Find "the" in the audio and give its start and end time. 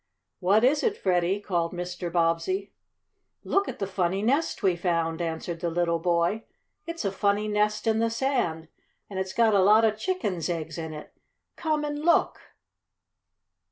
3.77-3.85, 5.59-5.69, 7.99-8.09